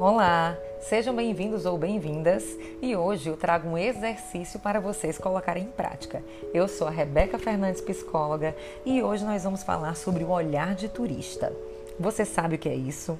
Olá, 0.00 0.56
sejam 0.80 1.12
bem-vindos 1.12 1.66
ou 1.66 1.76
bem-vindas 1.76 2.44
e 2.80 2.94
hoje 2.94 3.28
eu 3.28 3.36
trago 3.36 3.68
um 3.68 3.76
exercício 3.76 4.60
para 4.60 4.78
vocês 4.78 5.18
colocarem 5.18 5.64
em 5.64 5.72
prática. 5.72 6.22
Eu 6.54 6.68
sou 6.68 6.86
a 6.86 6.90
Rebeca 6.90 7.36
Fernandes, 7.36 7.80
psicóloga, 7.80 8.54
e 8.86 9.02
hoje 9.02 9.24
nós 9.24 9.42
vamos 9.42 9.64
falar 9.64 9.96
sobre 9.96 10.22
o 10.22 10.30
olhar 10.30 10.76
de 10.76 10.88
turista. 10.88 11.52
Você 11.98 12.24
sabe 12.24 12.54
o 12.54 12.58
que 12.58 12.68
é 12.68 12.76
isso? 12.76 13.18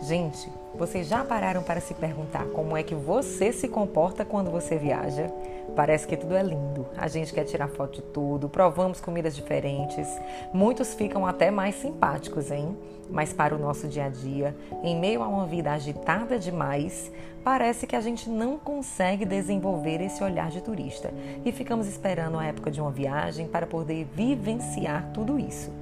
Gente, 0.00 0.48
vocês 0.74 1.08
já 1.08 1.24
pararam 1.24 1.62
para 1.62 1.80
se 1.80 1.92
perguntar 1.92 2.44
como 2.54 2.76
é 2.76 2.82
que 2.82 2.94
você 2.94 3.52
se 3.52 3.66
comporta 3.66 4.24
quando 4.24 4.50
você 4.50 4.76
viaja? 4.76 5.28
Parece 5.74 6.06
que 6.06 6.16
tudo 6.16 6.36
é 6.36 6.42
lindo. 6.42 6.86
A 6.96 7.08
gente 7.08 7.32
quer 7.32 7.44
tirar 7.44 7.68
foto 7.68 7.96
de 7.96 8.02
tudo, 8.02 8.48
provamos 8.48 9.00
comidas 9.00 9.34
diferentes. 9.34 10.08
Muitos 10.52 10.94
ficam 10.94 11.26
até 11.26 11.50
mais 11.50 11.74
simpáticos, 11.74 12.50
hein? 12.50 12.76
Mas 13.10 13.32
para 13.32 13.54
o 13.54 13.58
nosso 13.58 13.88
dia 13.88 14.04
a 14.04 14.08
dia, 14.08 14.54
em 14.82 14.98
meio 14.98 15.22
a 15.22 15.28
uma 15.28 15.46
vida 15.46 15.72
agitada 15.72 16.38
demais, 16.38 17.10
parece 17.42 17.86
que 17.86 17.96
a 17.96 18.00
gente 18.00 18.28
não 18.28 18.56
consegue 18.56 19.24
desenvolver 19.24 20.00
esse 20.00 20.22
olhar 20.22 20.50
de 20.50 20.60
turista 20.60 21.12
e 21.44 21.50
ficamos 21.50 21.88
esperando 21.88 22.38
a 22.38 22.44
época 22.44 22.70
de 22.70 22.80
uma 22.80 22.90
viagem 22.90 23.48
para 23.48 23.66
poder 23.66 24.06
vivenciar 24.14 25.10
tudo 25.12 25.38
isso. 25.38 25.72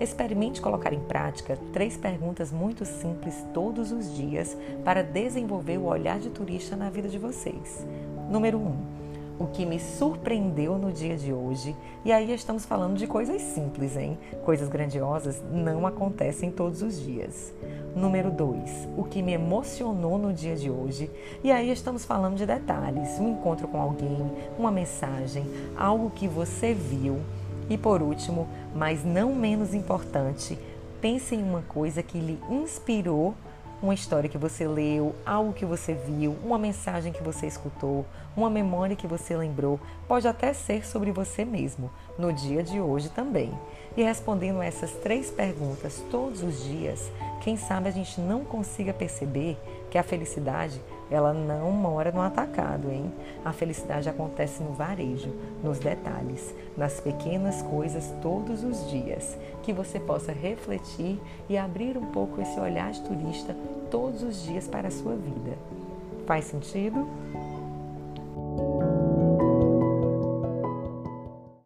Experimente 0.00 0.62
colocar 0.62 0.94
em 0.94 1.00
prática 1.00 1.58
três 1.74 1.94
perguntas 1.94 2.50
muito 2.50 2.86
simples 2.86 3.44
todos 3.52 3.92
os 3.92 4.16
dias 4.16 4.56
para 4.82 5.02
desenvolver 5.02 5.76
o 5.76 5.84
olhar 5.84 6.18
de 6.18 6.30
turista 6.30 6.74
na 6.74 6.88
vida 6.88 7.06
de 7.06 7.18
vocês. 7.18 7.86
Número 8.30 8.56
1. 8.56 8.62
Um, 8.62 9.00
o 9.40 9.46
que 9.46 9.66
me 9.66 9.78
surpreendeu 9.78 10.78
no 10.78 10.90
dia 10.90 11.16
de 11.16 11.32
hoje. 11.32 11.76
E 12.02 12.12
aí 12.12 12.32
estamos 12.32 12.64
falando 12.64 12.96
de 12.96 13.06
coisas 13.06 13.42
simples, 13.42 13.96
hein? 13.96 14.18
Coisas 14.44 14.68
grandiosas 14.68 15.42
não 15.50 15.86
acontecem 15.86 16.50
todos 16.50 16.82
os 16.82 16.98
dias. 16.98 17.52
Número 17.94 18.30
2, 18.30 18.88
o 18.96 19.04
que 19.04 19.22
me 19.22 19.32
emocionou 19.32 20.16
no 20.16 20.32
dia 20.32 20.56
de 20.56 20.70
hoje. 20.70 21.10
E 21.42 21.50
aí 21.50 21.70
estamos 21.70 22.04
falando 22.04 22.36
de 22.36 22.46
detalhes, 22.46 23.18
um 23.18 23.32
encontro 23.32 23.66
com 23.66 23.80
alguém, 23.80 24.30
uma 24.58 24.70
mensagem, 24.70 25.44
algo 25.76 26.10
que 26.10 26.28
você 26.28 26.72
viu 26.72 27.20
e 27.70 27.78
por 27.78 28.02
último, 28.02 28.48
mas 28.74 29.04
não 29.04 29.34
menos 29.34 29.72
importante, 29.72 30.58
pense 31.00 31.34
em 31.36 31.42
uma 31.42 31.62
coisa 31.62 32.02
que 32.02 32.18
lhe 32.18 32.38
inspirou 32.50 33.34
uma 33.82 33.94
história 33.94 34.28
que 34.28 34.36
você 34.36 34.66
leu, 34.68 35.14
algo 35.24 35.54
que 35.54 35.64
você 35.64 35.94
viu, 35.94 36.36
uma 36.44 36.58
mensagem 36.58 37.12
que 37.12 37.22
você 37.22 37.46
escutou, 37.46 38.04
uma 38.36 38.50
memória 38.50 38.94
que 38.94 39.06
você 39.06 39.34
lembrou, 39.34 39.80
pode 40.06 40.28
até 40.28 40.52
ser 40.52 40.86
sobre 40.86 41.10
você 41.10 41.44
mesmo, 41.44 41.90
no 42.18 42.32
dia 42.32 42.62
de 42.62 42.78
hoje 42.78 43.08
também. 43.08 43.50
E 43.96 44.02
respondendo 44.02 44.60
essas 44.60 44.90
três 44.92 45.30
perguntas 45.30 46.02
todos 46.10 46.42
os 46.42 46.62
dias, 46.62 47.10
quem 47.40 47.56
sabe 47.56 47.88
a 47.88 47.92
gente 47.92 48.20
não 48.20 48.44
consiga 48.44 48.92
perceber 48.92 49.56
que 49.90 49.98
a 49.98 50.02
felicidade 50.02 50.80
ela 51.10 51.34
não 51.34 51.72
mora 51.72 52.12
no 52.12 52.20
atacado, 52.20 52.90
hein? 52.90 53.12
A 53.44 53.52
felicidade 53.52 54.08
acontece 54.08 54.62
no 54.62 54.72
varejo, 54.72 55.34
nos 55.62 55.80
detalhes, 55.80 56.54
nas 56.76 57.00
pequenas 57.00 57.60
coisas 57.62 58.14
todos 58.22 58.62
os 58.62 58.88
dias. 58.88 59.36
Que 59.62 59.72
você 59.72 59.98
possa 59.98 60.32
refletir 60.32 61.20
e 61.48 61.58
abrir 61.58 61.98
um 61.98 62.06
pouco 62.06 62.40
esse 62.40 62.58
olhar 62.60 62.92
de 62.92 63.00
turista 63.02 63.56
todos 63.90 64.22
os 64.22 64.44
dias 64.44 64.68
para 64.68 64.86
a 64.86 64.92
sua 64.92 65.16
vida. 65.16 65.58
Faz 66.26 66.44
sentido? 66.44 67.04